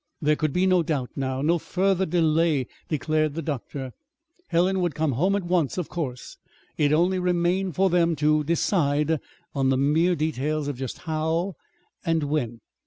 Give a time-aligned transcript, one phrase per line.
[0.19, 3.91] There could be no doubt now, no further delay, declared the doctor.
[4.47, 6.37] Helen would come home at once, of course.
[6.75, 9.19] It only remained for them to decide
[9.53, 11.53] on the mere details of just how
[12.03, 12.61] and when.